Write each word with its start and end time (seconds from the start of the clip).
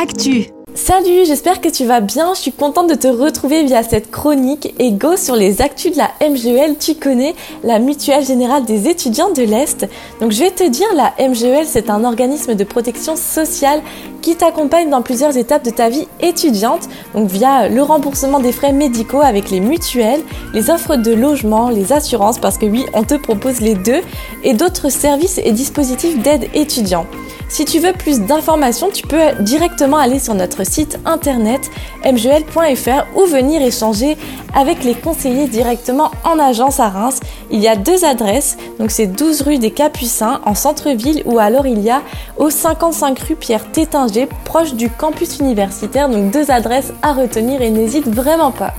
Actu. 0.00 0.46
Salut, 0.76 1.26
j'espère 1.26 1.60
que 1.60 1.68
tu 1.68 1.84
vas 1.84 2.00
bien. 2.00 2.32
Je 2.34 2.38
suis 2.38 2.52
contente 2.52 2.88
de 2.88 2.94
te 2.94 3.08
retrouver 3.08 3.64
via 3.64 3.82
cette 3.82 4.12
chronique 4.12 4.72
et 4.78 4.92
go 4.92 5.16
sur 5.16 5.34
les 5.34 5.60
actus 5.60 5.90
de 5.90 5.98
la 5.98 6.12
MGEL. 6.20 6.76
Tu 6.78 6.94
connais 6.94 7.34
la 7.64 7.80
Mutuelle 7.80 8.24
Générale 8.24 8.64
des 8.64 8.88
étudiants 8.88 9.32
de 9.32 9.42
l'Est. 9.42 9.88
Donc 10.20 10.30
je 10.30 10.38
vais 10.38 10.52
te 10.52 10.62
dire, 10.62 10.86
la 10.94 11.14
MGEL, 11.18 11.66
c'est 11.66 11.90
un 11.90 12.04
organisme 12.04 12.54
de 12.54 12.62
protection 12.62 13.16
sociale 13.16 13.82
qui 14.22 14.36
t'accompagne 14.36 14.88
dans 14.88 15.02
plusieurs 15.02 15.36
étapes 15.36 15.64
de 15.64 15.70
ta 15.70 15.88
vie 15.88 16.06
étudiante. 16.20 16.88
Donc 17.12 17.28
via 17.28 17.68
le 17.68 17.82
remboursement 17.82 18.38
des 18.38 18.52
frais 18.52 18.72
médicaux 18.72 19.22
avec 19.22 19.50
les 19.50 19.58
mutuelles, 19.58 20.22
les 20.54 20.70
offres 20.70 20.94
de 20.94 21.12
logement, 21.12 21.70
les 21.70 21.92
assurances, 21.92 22.38
parce 22.38 22.56
que 22.56 22.66
oui, 22.66 22.86
on 22.94 23.02
te 23.02 23.14
propose 23.14 23.60
les 23.60 23.74
deux, 23.74 24.02
et 24.44 24.54
d'autres 24.54 24.90
services 24.90 25.40
et 25.42 25.50
dispositifs 25.50 26.22
d'aide 26.22 26.48
étudiants. 26.54 27.06
Si 27.48 27.64
tu 27.64 27.78
veux 27.78 27.94
plus 27.94 28.20
d'informations, 28.20 28.90
tu 28.92 29.06
peux 29.06 29.32
directement 29.40 29.96
aller 29.96 30.18
sur 30.18 30.34
notre 30.34 30.64
site 30.64 30.98
internet 31.06 31.70
mgl.fr 32.04 33.06
ou 33.16 33.24
venir 33.24 33.62
échanger 33.62 34.18
avec 34.54 34.84
les 34.84 34.94
conseillers 34.94 35.46
directement 35.46 36.10
en 36.24 36.38
agence 36.38 36.78
à 36.78 36.88
Reims. 36.88 37.20
Il 37.50 37.60
y 37.60 37.68
a 37.68 37.74
deux 37.74 38.04
adresses, 38.04 38.58
donc 38.78 38.90
c'est 38.90 39.06
12 39.06 39.40
rue 39.42 39.58
des 39.58 39.70
Capucins 39.70 40.40
en 40.44 40.54
centre-ville 40.54 41.22
ou 41.24 41.38
alors 41.38 41.66
il 41.66 41.80
y 41.80 41.90
a 41.90 42.02
au 42.36 42.50
55 42.50 43.18
rue 43.20 43.36
Pierre 43.36 43.72
Tétinger 43.72 44.28
proche 44.44 44.74
du 44.74 44.90
campus 44.90 45.38
universitaire, 45.38 46.10
donc 46.10 46.30
deux 46.30 46.50
adresses 46.50 46.92
à 47.00 47.14
retenir 47.14 47.62
et 47.62 47.70
n'hésite 47.70 48.06
vraiment 48.08 48.50
pas. 48.50 48.74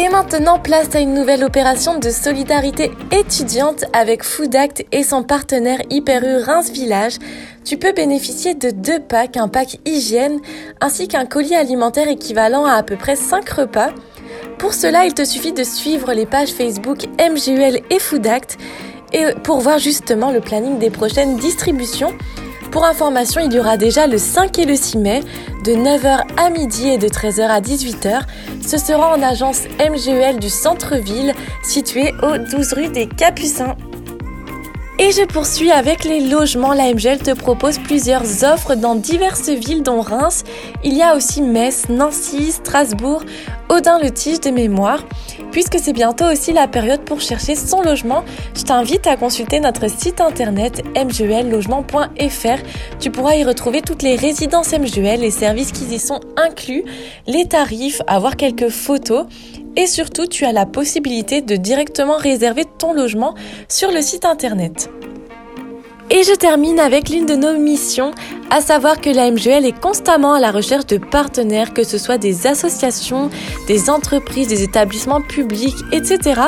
Et 0.00 0.08
maintenant, 0.08 0.58
place 0.58 0.94
à 0.94 1.00
une 1.00 1.12
nouvelle 1.12 1.44
opération 1.44 1.98
de 1.98 2.08
solidarité 2.08 2.90
étudiante 3.12 3.84
avec 3.92 4.24
Food 4.24 4.56
Act 4.56 4.82
et 4.92 5.02
son 5.02 5.22
partenaire 5.22 5.82
Hyper 5.90 6.22
U 6.24 6.42
Reims 6.42 6.70
Village. 6.70 7.18
Tu 7.66 7.76
peux 7.76 7.92
bénéficier 7.92 8.54
de 8.54 8.70
deux 8.70 9.00
packs, 9.00 9.36
un 9.36 9.48
pack 9.48 9.78
hygiène 9.84 10.40
ainsi 10.80 11.06
qu'un 11.06 11.26
colis 11.26 11.54
alimentaire 11.54 12.08
équivalent 12.08 12.64
à 12.64 12.76
à 12.76 12.82
peu 12.82 12.96
près 12.96 13.14
5 13.14 13.46
repas. 13.50 13.90
Pour 14.56 14.72
cela, 14.72 15.04
il 15.04 15.12
te 15.12 15.26
suffit 15.26 15.52
de 15.52 15.64
suivre 15.64 16.14
les 16.14 16.24
pages 16.24 16.52
Facebook 16.52 17.04
MGUL 17.18 17.82
et 17.90 17.98
Food 17.98 18.26
Act 18.26 18.56
et 19.12 19.34
pour 19.44 19.60
voir 19.60 19.78
justement 19.78 20.30
le 20.30 20.40
planning 20.40 20.78
des 20.78 20.88
prochaines 20.88 21.36
distributions. 21.36 22.14
Pour 22.70 22.84
information, 22.84 23.40
il 23.40 23.52
y 23.52 23.58
aura 23.58 23.76
déjà 23.76 24.06
le 24.06 24.16
5 24.16 24.58
et 24.60 24.64
le 24.64 24.76
6 24.76 24.98
mai, 24.98 25.22
de 25.64 25.72
9h 25.72 26.20
à 26.36 26.50
midi 26.50 26.88
et 26.88 26.98
de 26.98 27.08
13h 27.08 27.48
à 27.48 27.60
18h. 27.60 28.20
Ce 28.64 28.78
sera 28.78 29.12
en 29.12 29.22
agence 29.22 29.62
MGEL 29.80 30.38
du 30.38 30.48
centre-ville, 30.48 31.34
située 31.64 32.14
au 32.22 32.38
12 32.38 32.72
rue 32.74 32.88
des 32.88 33.08
Capucins. 33.08 33.76
Et 35.02 35.12
je 35.12 35.24
poursuis 35.24 35.70
avec 35.70 36.04
les 36.04 36.20
logements. 36.20 36.74
La 36.74 36.92
MGL 36.92 37.20
te 37.20 37.30
propose 37.30 37.78
plusieurs 37.78 38.44
offres 38.44 38.74
dans 38.74 38.94
diverses 38.94 39.48
villes 39.48 39.82
dont 39.82 40.02
Reims. 40.02 40.44
Il 40.84 40.92
y 40.92 41.00
a 41.00 41.16
aussi 41.16 41.40
Metz, 41.40 41.88
Nancy, 41.88 42.52
Strasbourg, 42.52 43.24
Audin-le-Tige 43.70 44.40
de 44.40 44.50
mémoire. 44.50 45.02
Puisque 45.52 45.78
c'est 45.78 45.94
bientôt 45.94 46.26
aussi 46.26 46.52
la 46.52 46.68
période 46.68 47.00
pour 47.00 47.22
chercher 47.22 47.54
son 47.54 47.80
logement, 47.80 48.24
je 48.54 48.62
t'invite 48.62 49.06
à 49.06 49.16
consulter 49.16 49.58
notre 49.58 49.88
site 49.88 50.20
internet 50.20 50.84
mgellogement.fr. 50.94 52.58
Tu 53.00 53.10
pourras 53.10 53.36
y 53.36 53.44
retrouver 53.44 53.80
toutes 53.80 54.02
les 54.02 54.16
résidences 54.16 54.72
MGL, 54.72 55.20
les 55.20 55.30
services 55.30 55.72
qui 55.72 55.86
y 55.86 55.98
sont 55.98 56.20
inclus, 56.36 56.84
les 57.26 57.46
tarifs, 57.46 58.02
avoir 58.06 58.36
quelques 58.36 58.68
photos 58.68 59.24
et 59.76 59.86
surtout 59.86 60.26
tu 60.26 60.44
as 60.44 60.52
la 60.52 60.66
possibilité 60.66 61.40
de 61.40 61.56
directement 61.56 62.16
réserver 62.16 62.64
ton 62.78 62.92
logement 62.92 63.34
sur 63.68 63.90
le 63.90 64.02
site 64.02 64.24
internet. 64.24 64.90
Et 66.12 66.24
je 66.24 66.34
termine 66.34 66.80
avec 66.80 67.08
l'une 67.08 67.24
de 67.24 67.36
nos 67.36 67.56
missions, 67.56 68.10
à 68.50 68.60
savoir 68.60 69.00
que 69.00 69.10
la 69.10 69.30
MGL 69.30 69.64
est 69.64 69.80
constamment 69.80 70.32
à 70.32 70.40
la 70.40 70.50
recherche 70.50 70.86
de 70.86 70.98
partenaires, 70.98 71.72
que 71.72 71.84
ce 71.84 71.98
soit 71.98 72.18
des 72.18 72.48
associations, 72.48 73.30
des 73.68 73.88
entreprises, 73.90 74.48
des 74.48 74.64
établissements 74.64 75.20
publics, 75.20 75.76
etc., 75.92 76.40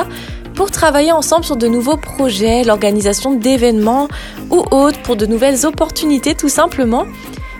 pour 0.53 0.69
travailler 0.69 1.13
ensemble 1.13 1.45
sur 1.45 1.55
de 1.55 1.67
nouveaux 1.67 1.97
projets, 1.97 2.63
l'organisation 2.63 3.33
d'événements 3.33 4.09
ou 4.51 4.63
autres, 4.71 5.01
pour 5.01 5.15
de 5.15 5.25
nouvelles 5.25 5.65
opportunités 5.65 6.35
tout 6.35 6.49
simplement. 6.49 7.05